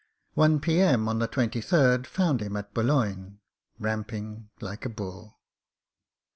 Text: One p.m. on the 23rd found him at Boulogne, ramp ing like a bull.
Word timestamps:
One 0.33 0.59
p.m. 0.59 1.07
on 1.07 1.19
the 1.19 1.27
23rd 1.27 2.07
found 2.07 2.41
him 2.41 2.57
at 2.57 2.73
Boulogne, 2.73 3.37
ramp 3.77 4.11
ing 4.13 4.49
like 4.59 4.83
a 4.83 4.89
bull. 4.89 5.37